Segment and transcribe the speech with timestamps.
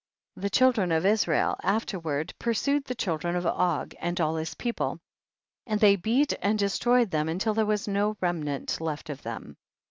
[0.33, 0.41] 28.
[0.41, 4.99] The children of Israel after ward pursued the children of Og and all his people,
[5.67, 9.21] and they beat and de stroyed them till there was no rem nant left of
[9.21, 9.57] them.